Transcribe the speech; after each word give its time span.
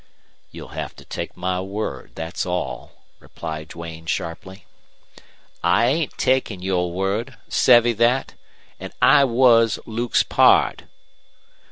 "You'll 0.49 0.69
have 0.69 0.95
to 0.95 1.05
take 1.05 1.37
my 1.37 1.61
word, 1.61 2.13
that's 2.15 2.43
all," 2.43 3.05
replied 3.19 3.67
Duane, 3.67 4.07
sharply. 4.07 4.65
"I 5.63 5.85
ain't 5.85 6.17
takin' 6.17 6.63
your 6.63 6.91
word! 6.91 7.37
Savvy 7.47 7.93
thet? 7.93 8.33
An' 8.79 8.93
I 8.99 9.25
was 9.25 9.77
Luke's 9.85 10.23
pard!" 10.23 10.87